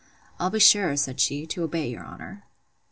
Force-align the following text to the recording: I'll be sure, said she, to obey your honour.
I'll 0.39 0.49
be 0.49 0.57
sure, 0.59 0.95
said 0.95 1.19
she, 1.19 1.45
to 1.45 1.61
obey 1.61 1.87
your 1.91 2.03
honour. 2.03 2.43